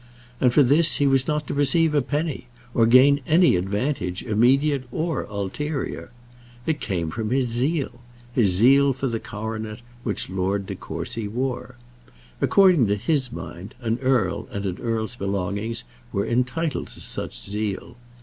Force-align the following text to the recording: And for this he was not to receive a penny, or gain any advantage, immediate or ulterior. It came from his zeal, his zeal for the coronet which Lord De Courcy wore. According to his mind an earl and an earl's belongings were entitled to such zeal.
And 0.39 0.51
for 0.51 0.63
this 0.63 0.95
he 0.95 1.05
was 1.05 1.27
not 1.27 1.45
to 1.45 1.53
receive 1.53 1.93
a 1.93 2.01
penny, 2.01 2.47
or 2.73 2.87
gain 2.87 3.19
any 3.27 3.55
advantage, 3.55 4.23
immediate 4.23 4.85
or 4.91 5.25
ulterior. 5.29 6.09
It 6.65 6.79
came 6.79 7.11
from 7.11 7.29
his 7.29 7.45
zeal, 7.49 8.01
his 8.33 8.47
zeal 8.47 8.93
for 8.93 9.05
the 9.05 9.19
coronet 9.19 9.81
which 10.01 10.27
Lord 10.27 10.65
De 10.65 10.73
Courcy 10.73 11.27
wore. 11.27 11.75
According 12.41 12.87
to 12.87 12.95
his 12.95 13.31
mind 13.31 13.75
an 13.79 13.99
earl 13.99 14.47
and 14.51 14.65
an 14.65 14.79
earl's 14.81 15.15
belongings 15.15 15.83
were 16.11 16.25
entitled 16.25 16.87
to 16.87 16.99
such 16.99 17.39
zeal. 17.39 17.95